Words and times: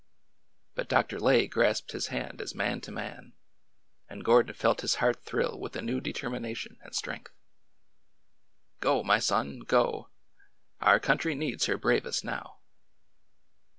But 0.73 0.89
Dr. 0.89 1.19
Lay 1.19 1.45
grasped 1.47 1.91
his 1.91 2.07
hand 2.07 2.41
as 2.41 2.55
man 2.55 2.81
to 2.81 2.91
man, 2.91 3.33
and 4.09 4.25
Gor 4.25 4.41
don 4.41 4.55
felt 4.55 4.81
his 4.81 4.95
heart 4.95 5.23
thrill 5.23 5.59
with 5.59 5.75
a 5.75 5.81
new 5.83 6.01
determination 6.01 6.79
and 6.81 6.95
strength. 6.95 7.31
Go, 8.79 9.03
my 9.03 9.19
son, 9.19 9.59
go! 9.59 10.09
Our 10.79 10.99
country 10.99 11.35
needs 11.35 11.67
her 11.67 11.77
bravest 11.77 12.25
now 12.25 12.61